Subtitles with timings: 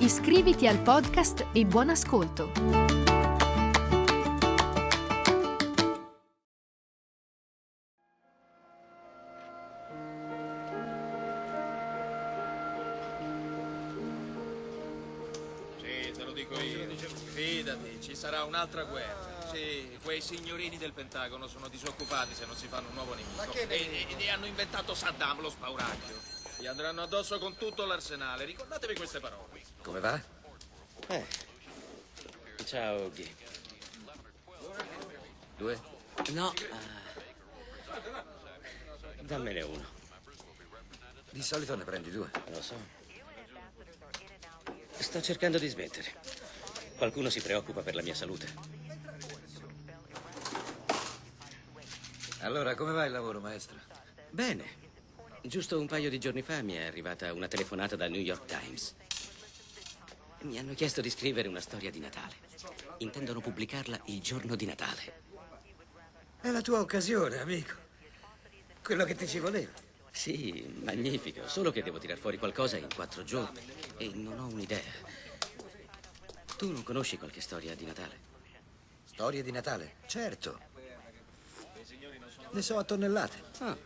[0.00, 2.50] Iscriviti al podcast e buon ascolto.
[15.78, 16.88] Sì, te lo dico io.
[17.32, 19.48] Fidati, ci sarà un'altra guerra.
[19.52, 23.52] Sì, quei signorini del Pentagono sono disoccupati se non si fanno un nuovo nemico.
[23.52, 26.16] E, e- e hanno inventato Saddam, lo spauracchio.
[26.58, 28.44] Gli andranno addosso con tutto l'arsenale.
[28.44, 29.49] Ricordatevi queste parole.
[29.82, 30.20] Come va?
[31.08, 31.24] Eh.
[32.64, 33.34] Ciao, Ghi.
[35.56, 35.80] Due?
[36.32, 36.52] No.
[36.54, 36.68] eh,
[39.22, 39.84] Dammene uno.
[41.30, 42.30] Di solito ne prendi due.
[42.50, 42.74] Lo so.
[44.98, 46.14] Sto cercando di smettere.
[46.96, 48.78] Qualcuno si preoccupa per la mia salute.
[52.40, 53.78] Allora, come va il lavoro, maestro?
[54.30, 54.78] Bene.
[55.42, 58.94] Giusto un paio di giorni fa mi è arrivata una telefonata dal New York Times.
[60.42, 62.34] Mi hanno chiesto di scrivere una storia di Natale.
[62.98, 65.28] Intendono pubblicarla il giorno di Natale.
[66.40, 67.74] È la tua occasione, amico.
[68.82, 69.70] Quello che ti ci voleva.
[70.10, 71.46] Sì, magnifico.
[71.46, 73.60] Solo che devo tirar fuori qualcosa in quattro giorni.
[73.98, 75.18] E non ho un'idea.
[76.56, 78.18] Tu non conosci qualche storia di Natale?
[79.04, 79.96] Storie di Natale?
[80.06, 80.58] Certo.
[82.52, 83.42] Ne so a tonnellate.
[83.58, 83.76] Ah.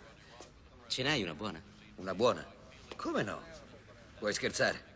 [0.86, 1.60] Ce n'hai una buona?
[1.96, 2.46] Una buona.
[2.94, 3.42] Come no?
[4.20, 4.93] Vuoi scherzare?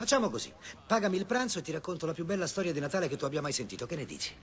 [0.00, 0.50] Facciamo così.
[0.86, 3.42] Pagami il pranzo e ti racconto la più bella storia di Natale che tu abbia
[3.42, 3.84] mai sentito.
[3.84, 4.34] Che ne dici?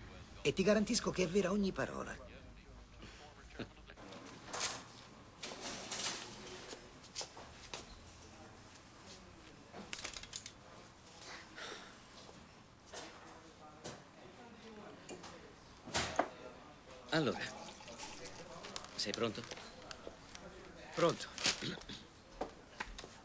[0.43, 2.15] E ti garantisco che è vera ogni parola.
[17.09, 17.39] Allora,
[18.93, 19.41] sei pronto?
[20.93, 21.25] Pronto?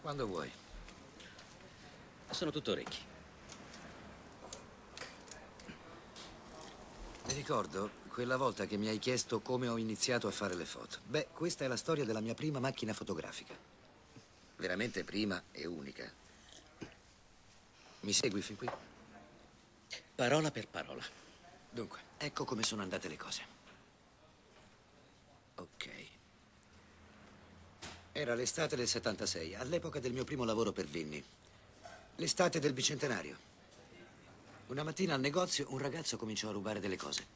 [0.00, 0.61] Quando vuoi.
[2.42, 2.98] Sono tutto orecchi.
[7.26, 10.98] Mi ricordo quella volta che mi hai chiesto come ho iniziato a fare le foto.
[11.04, 13.54] Beh, questa è la storia della mia prima macchina fotografica.
[14.56, 16.12] Veramente prima e unica.
[18.00, 18.68] Mi segui fin qui?
[20.12, 21.04] Parola per parola.
[21.70, 23.42] Dunque, ecco come sono andate le cose.
[25.54, 25.90] Ok.
[28.10, 31.24] Era l'estate del 76, all'epoca del mio primo lavoro per Vinny.
[32.22, 33.36] L'estate del bicentenario.
[34.68, 37.26] Una mattina al negozio un ragazzo cominciò a rubare delle cose.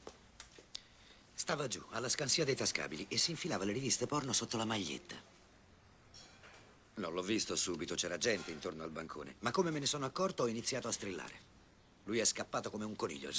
[1.35, 5.17] Stava giù, alla scansia dei tascabili, e si infilava le riviste porno sotto la maglietta.
[6.95, 9.35] Non l'ho visto subito, c'era gente intorno al bancone.
[9.41, 11.35] Ma come me ne sono accorto ho iniziato a strillare.
[12.05, 13.33] Lui è scappato come un coniglio.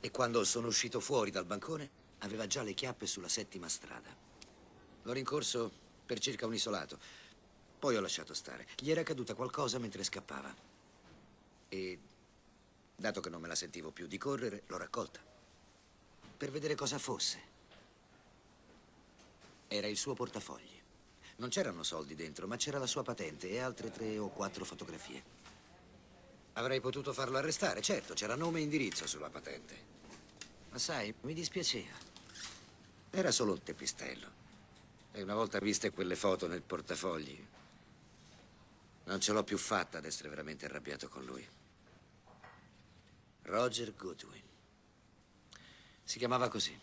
[0.00, 1.90] E quando sono uscito fuori dal bancone,
[2.20, 4.08] aveva già le chiappe sulla settima strada.
[5.02, 5.70] L'ho rincorso
[6.06, 7.28] per circa un isolato.
[7.80, 8.66] Poi ho lasciato stare.
[8.78, 10.54] Gli era caduta qualcosa mentre scappava.
[11.70, 11.98] E,
[12.94, 15.18] dato che non me la sentivo più di correre, l'ho raccolta.
[16.36, 17.40] Per vedere cosa fosse.
[19.66, 20.78] Era il suo portafogli.
[21.36, 25.22] Non c'erano soldi dentro, ma c'era la sua patente e altre tre o quattro fotografie.
[26.54, 29.74] Avrei potuto farlo arrestare, certo, c'era nome e indirizzo sulla patente.
[30.70, 31.96] Ma sai, mi dispiaceva.
[33.08, 34.28] Era solo un teppistello.
[35.12, 37.42] E una volta viste quelle foto nel portafogli,
[39.04, 41.46] non ce l'ho più fatta ad essere veramente arrabbiato con lui.
[43.42, 44.42] Roger Goodwin.
[46.04, 46.78] Si chiamava così.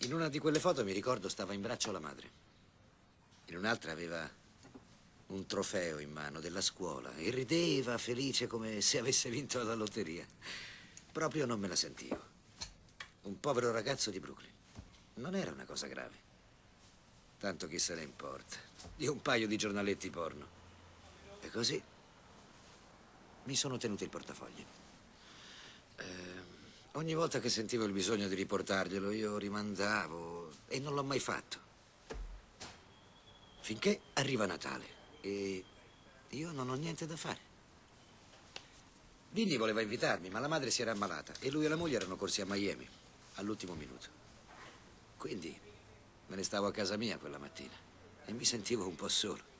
[0.00, 2.30] In una di quelle foto, mi ricordo, stava in braccio la madre.
[3.46, 4.28] In un'altra aveva
[5.28, 10.26] un trofeo in mano della scuola e rideva felice come se avesse vinto la lotteria.
[11.10, 12.34] Proprio non me la sentivo.
[13.22, 14.52] Un povero ragazzo di Brooklyn.
[15.14, 16.24] Non era una cosa grave.
[17.38, 18.56] Tanto chi se ne importa.
[18.94, 20.55] Di un paio di giornaletti porno.
[21.46, 21.80] E così
[23.44, 24.64] mi sono tenuto il portafogli.
[25.94, 26.04] Eh,
[26.92, 31.60] ogni volta che sentivo il bisogno di riportarglielo, io rimandavo e non l'ho mai fatto.
[33.60, 34.86] Finché arriva Natale
[35.20, 35.64] e
[36.30, 37.40] io non ho niente da fare.
[39.30, 42.16] Vinny voleva invitarmi, ma la madre si era ammalata e lui e la moglie erano
[42.16, 42.88] corsi a Miami
[43.34, 44.08] all'ultimo minuto.
[45.16, 45.56] Quindi
[46.26, 47.74] me ne stavo a casa mia quella mattina
[48.24, 49.54] e mi sentivo un po' solo.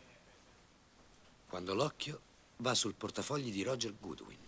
[1.49, 2.21] Quando l'occhio
[2.59, 4.39] va sul portafogli di Roger Goodwin.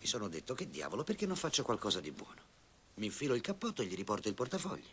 [0.00, 2.48] Mi sono detto che diavolo, perché non faccio qualcosa di buono?
[2.94, 4.88] Mi infilo il cappotto e gli riporto il portafogli.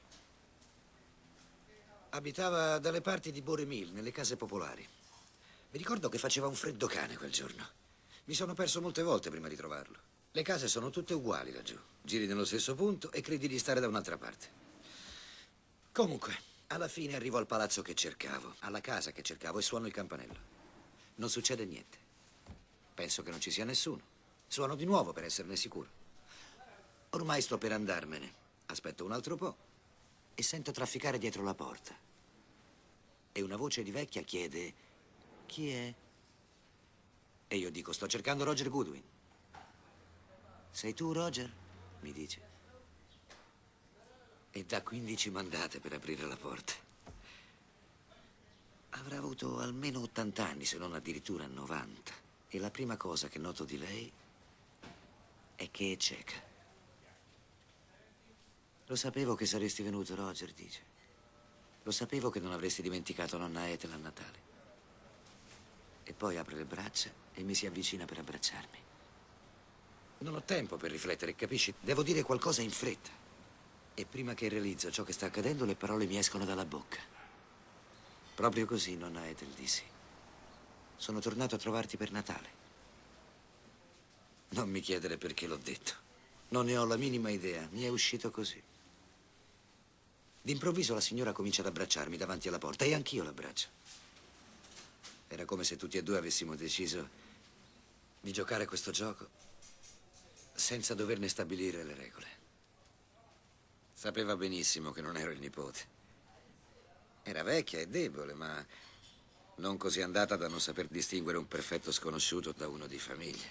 [2.10, 4.88] Abitava dalle parti di Boremil, nelle case popolari.
[5.72, 7.66] Mi ricordo che faceva un freddo cane quel giorno.
[8.26, 9.98] Mi sono perso molte volte prima di trovarlo.
[10.32, 11.78] Le case sono tutte uguali laggiù.
[12.02, 14.66] Giri nello stesso punto e credi di stare da un'altra parte.
[15.92, 16.38] Comunque,
[16.68, 20.56] alla fine arrivo al palazzo che cercavo, alla casa che cercavo e suono il campanello.
[21.16, 21.98] Non succede niente.
[22.94, 24.16] Penso che non ci sia nessuno.
[24.48, 25.90] Suono di nuovo per esserne sicuro.
[27.12, 28.46] Ormai sto per andarmene.
[28.68, 29.56] Aspetto un altro po'
[30.36, 31.96] e sento trafficare dietro la porta.
[33.32, 34.74] E una voce di vecchia chiede:
[35.46, 35.94] Chi è?
[37.48, 39.04] E io dico: Sto cercando Roger Goodwin.
[40.70, 41.52] Sei tu, Roger?
[42.02, 42.47] mi dice.
[44.58, 46.74] E dà 15 mandate per aprire la porta.
[48.90, 52.12] Avrà avuto almeno 80 anni, se non addirittura 90.
[52.48, 54.12] E la prima cosa che noto di lei
[55.54, 56.34] è che è cieca.
[58.88, 60.82] Lo sapevo che saresti venuto, Roger, dice.
[61.84, 64.40] Lo sapevo che non avresti dimenticato nonna Ethel a Natale.
[66.02, 68.80] E poi apre le braccia e mi si avvicina per abbracciarmi.
[70.18, 71.76] Non ho tempo per riflettere, capisci?
[71.80, 73.26] Devo dire qualcosa in fretta.
[74.00, 77.00] E prima che realizzo ciò che sta accadendo, le parole mi escono dalla bocca.
[78.36, 79.82] Proprio così, nonna Ethel, dissi.
[80.96, 82.50] Sono tornato a trovarti per Natale.
[84.50, 85.94] Non mi chiedere perché l'ho detto.
[86.50, 87.68] Non ne ho la minima idea.
[87.72, 88.62] Mi è uscito così.
[90.44, 93.68] D'improvviso la signora comincia ad abbracciarmi davanti alla porta e anch'io l'abbraccio.
[95.28, 97.10] Era come se tutti e due avessimo deciso
[98.22, 99.28] di giocare questo gioco
[100.54, 102.47] senza doverne stabilire le regole.
[103.98, 105.80] Sapeva benissimo che non ero il nipote.
[107.24, 108.64] Era vecchia e debole, ma
[109.56, 113.48] non così andata da non saper distinguere un perfetto sconosciuto da uno di famiglia.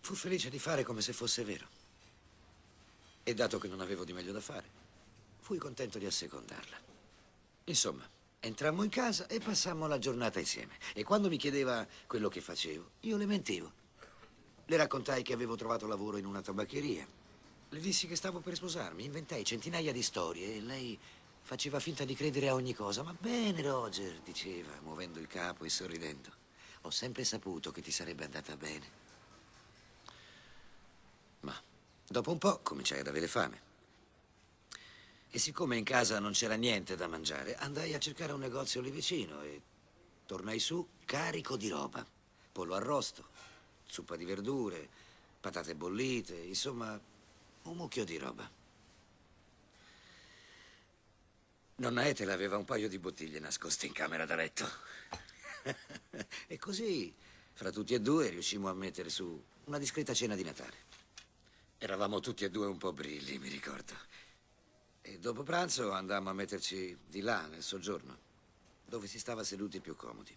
[0.00, 1.66] Fu felice di fare come se fosse vero.
[3.22, 4.70] E dato che non avevo di meglio da fare,
[5.38, 6.80] fui contento di assecondarla.
[7.64, 8.08] Insomma,
[8.40, 10.78] entrammo in casa e passammo la giornata insieme.
[10.94, 13.70] E quando mi chiedeva quello che facevo, io le mentivo.
[14.64, 17.06] Le raccontai che avevo trovato lavoro in una tabaccheria.
[17.74, 20.96] Le dissi che stavo per sposarmi, inventai centinaia di storie e lei
[21.42, 23.02] faceva finta di credere a ogni cosa.
[23.02, 26.30] Ma bene, Roger, diceva, muovendo il capo e sorridendo.
[26.82, 28.88] Ho sempre saputo che ti sarebbe andata bene.
[31.40, 31.60] Ma
[32.06, 33.60] dopo un po' cominciai ad avere fame.
[35.28, 38.92] E siccome in casa non c'era niente da mangiare, andai a cercare un negozio lì
[38.92, 39.60] vicino e
[40.26, 42.06] tornai su carico di roba.
[42.52, 43.26] Pollo arrosto,
[43.84, 44.88] zuppa di verdure,
[45.40, 47.12] patate bollite, insomma,
[47.64, 48.50] un mucchio di roba.
[51.76, 54.68] Nonna Ethel aveva un paio di bottiglie nascoste in camera da letto.
[56.46, 57.12] e così,
[57.52, 60.92] fra tutti e due, riuscimmo a mettere su una discreta cena di Natale.
[61.78, 63.94] Eravamo tutti e due un po' brilli, mi ricordo.
[65.00, 68.16] E dopo pranzo andammo a metterci di là, nel soggiorno,
[68.84, 70.36] dove si stava seduti più comodi.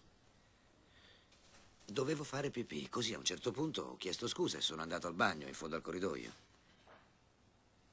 [1.84, 5.14] Dovevo fare pipì, così a un certo punto ho chiesto scusa e sono andato al
[5.14, 6.47] bagno in fondo al corridoio.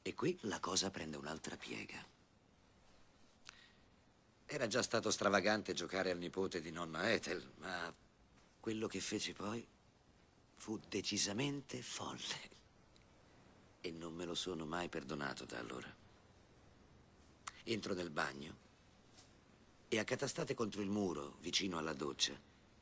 [0.08, 1.98] E qui la cosa prende un'altra piega.
[4.46, 7.92] Era già stato stravagante giocare al nipote di nonna Ethel, ma
[8.60, 9.68] quello che feci poi
[10.58, 12.54] fu decisamente folle.
[13.82, 15.92] E non me lo sono mai perdonato da allora.
[17.64, 18.58] Entro nel bagno
[19.88, 22.40] e accatastate contro il muro, vicino alla doccia,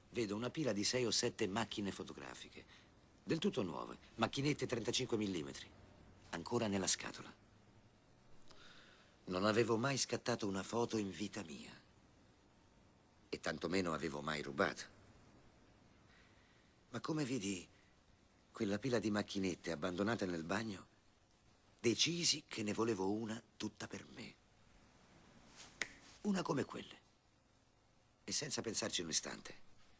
[0.09, 2.65] vedo una pila di sei o sette macchine fotografiche,
[3.23, 5.49] del tutto nuove, macchinette 35 mm,
[6.33, 7.33] ancora nella scatola.
[9.25, 11.71] Non avevo mai scattato una foto in vita mia
[13.29, 14.83] e tantomeno avevo mai rubato.
[16.89, 17.67] Ma come vidi
[18.51, 20.87] quella pila di macchinette abbandonate nel bagno,
[21.79, 24.35] decisi che ne volevo una tutta per me.
[26.21, 27.01] Una come quelle.
[28.23, 29.57] E senza pensarci un istante,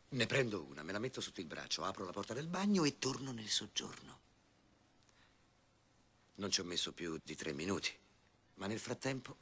[0.10, 3.00] ne prendo una, me la metto sotto il braccio, apro la porta del bagno e
[3.00, 4.20] torno nel soggiorno.
[6.36, 7.96] Non ci ho messo più di tre minuti,
[8.56, 9.38] ma nel frattempo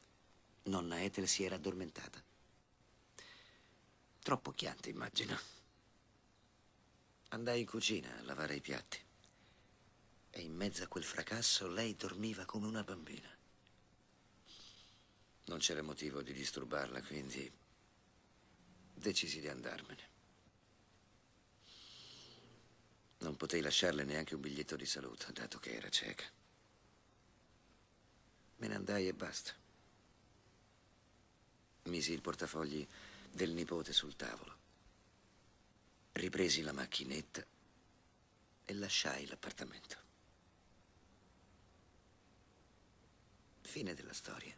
[0.63, 2.21] nonna Ethel si era addormentata.
[4.21, 5.39] Troppo chiante, immagino.
[7.29, 8.99] Andai in cucina a lavare i piatti.
[10.29, 13.29] E in mezzo a quel fracasso lei dormiva come una bambina.
[15.45, 17.51] Non c'era motivo di disturbarla, quindi
[18.93, 20.09] decisi di andarmene.
[23.19, 26.25] Non potei lasciarle neanche un biglietto di saluto, dato che era cieca.
[28.61, 29.53] Me ne andai e basta.
[31.85, 32.87] Misi il portafogli
[33.31, 34.55] del nipote sul tavolo.
[36.11, 37.43] Ripresi la macchinetta
[38.65, 39.97] e lasciai l'appartamento.
[43.61, 44.55] Fine della storia.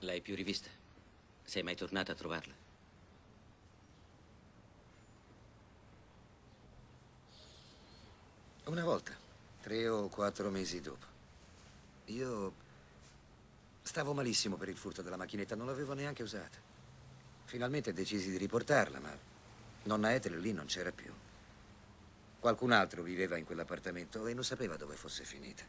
[0.00, 0.70] L'hai più rivista?
[1.44, 2.67] Sei mai tornata a trovarla?
[8.68, 9.16] Una volta,
[9.62, 11.06] tre o quattro mesi dopo.
[12.06, 12.52] Io
[13.80, 16.58] stavo malissimo per il furto della macchinetta, non l'avevo neanche usata.
[17.46, 19.16] Finalmente decisi di riportarla, ma
[19.84, 21.10] nonna Ethel lì non c'era più.
[22.40, 25.64] Qualcun altro viveva in quell'appartamento e non sapeva dove fosse finita.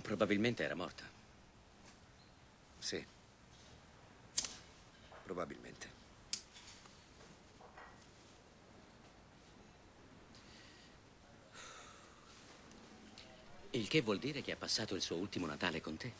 [0.00, 1.04] Probabilmente era morta.
[2.78, 3.06] Sì.
[5.24, 5.93] Probabilmente.
[13.74, 16.12] Il che vuol dire che ha passato il suo ultimo Natale con te.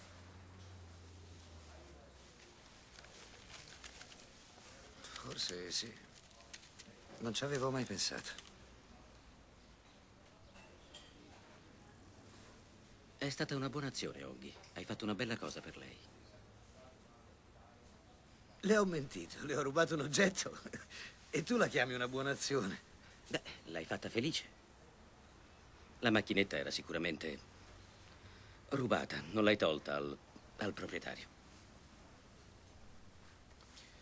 [5.01, 5.93] Forse sì.
[7.19, 8.31] Non ci avevo mai pensato.
[13.17, 14.53] È stata una buona azione, Oggy.
[14.73, 15.97] Hai fatto una bella cosa per lei.
[18.63, 20.59] Le ho mentito, le ho rubato un oggetto
[21.31, 22.81] e tu la chiami una buona azione.
[23.29, 24.54] Beh, l'hai fatta felice.
[26.05, 27.39] La macchinetta era sicuramente
[28.69, 30.15] rubata, non l'hai tolta al,
[30.59, 31.27] al proprietario.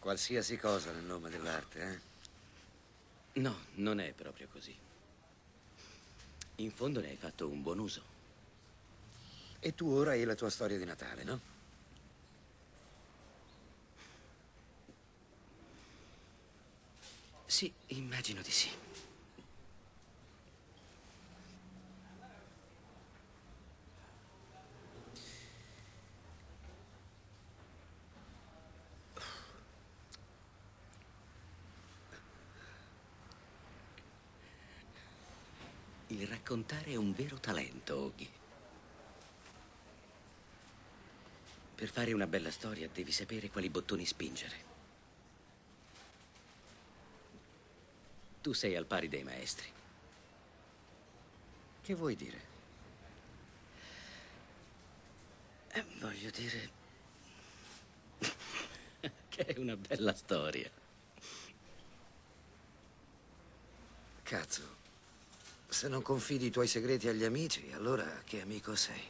[0.00, 3.40] Qualsiasi cosa nel nome dell'arte, eh?
[3.40, 4.76] No, non è proprio così.
[6.56, 8.02] In fondo ne hai fatto un buon uso.
[9.60, 11.40] E tu ora hai la tua storia di Natale, no?
[17.46, 18.68] Sì, immagino di sì.
[36.22, 38.30] Il raccontare è un vero talento, Oggy.
[41.74, 44.56] Per fare una bella storia devi sapere quali bottoni spingere.
[48.40, 49.68] Tu sei al pari dei maestri.
[51.82, 52.40] Che vuoi dire?
[55.72, 56.70] Eh, voglio dire
[59.28, 60.70] che è una bella storia.
[64.22, 64.81] Cazzo.
[65.82, 69.02] Se non confidi i tuoi segreti agli amici, allora che amico sei?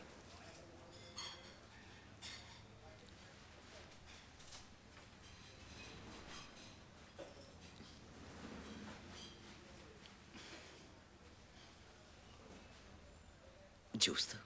[13.91, 14.37] Giusto.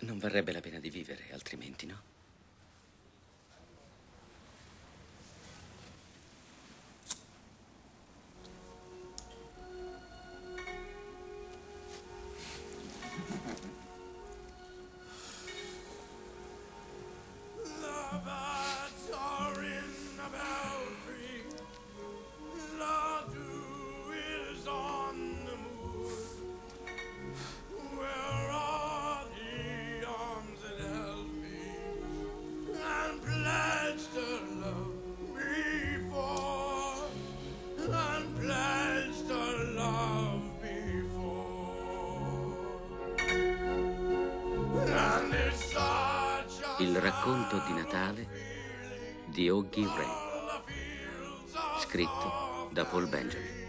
[0.00, 2.11] Non varrebbe la pena di vivere altrimenti, no?
[18.12, 18.51] The
[49.74, 50.06] Oggy Ray,
[51.80, 53.60] scritto da Paul Benjamin.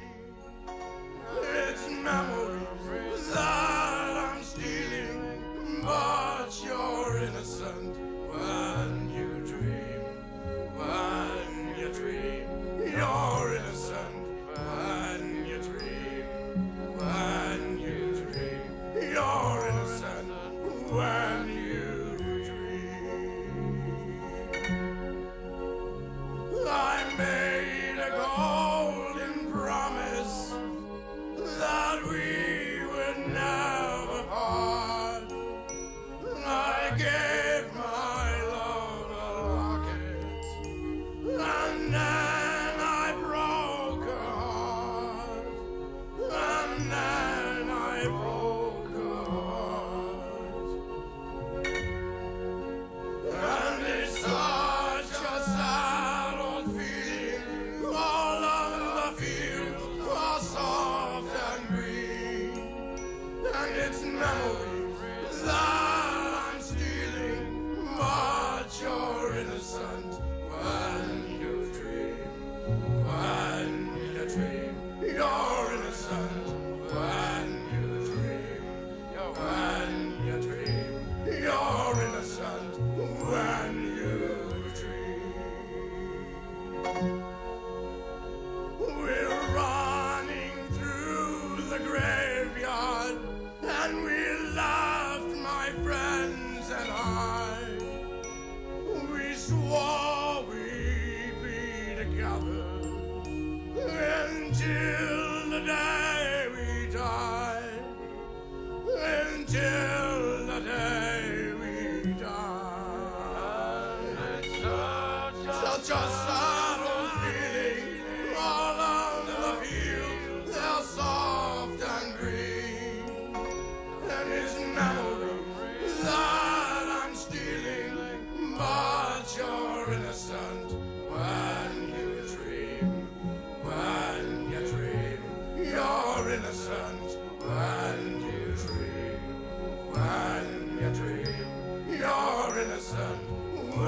[36.95, 37.32] I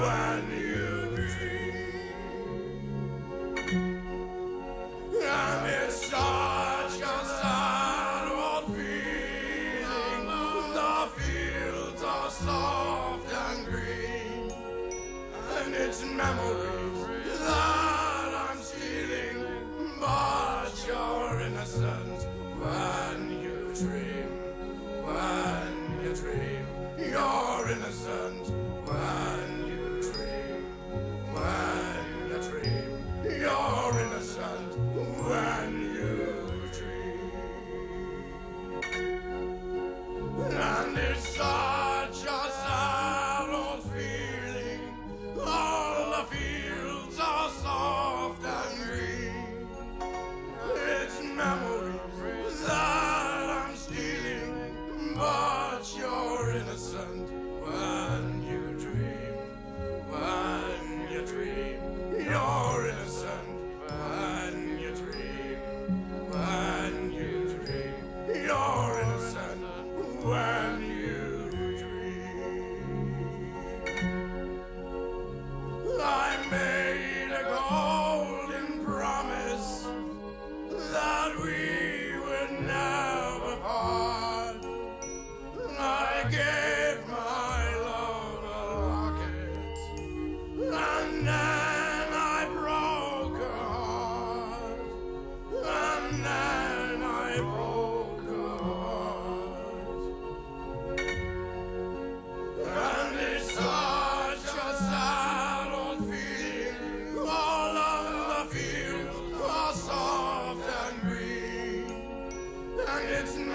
[0.06, 1.65] when you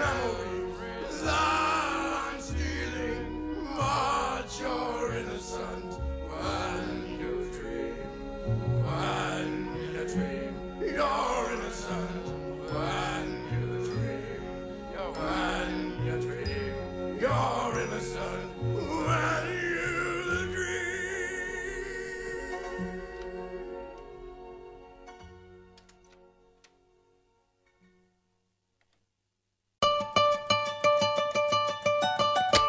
[0.02, 0.51] meu amor.